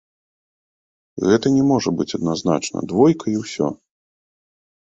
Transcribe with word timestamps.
Гэта 1.27 1.47
не 1.57 1.63
можа 1.71 1.89
быць 1.99 2.09
адназначна, 2.19 2.77
двойка 2.93 3.25
і 3.33 3.35
ўсё. 3.43 3.67